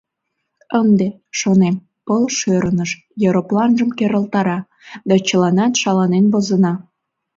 Ынде, 0.81 1.07
шонем, 1.39 1.75
пыл 2.05 2.23
шӧрыныш 2.37 2.91
еропланжым 3.27 3.89
керылтара 3.97 4.59
да 5.07 5.15
чыланат 5.27 5.73
шаланен 5.81 6.25
возына. 6.33 6.73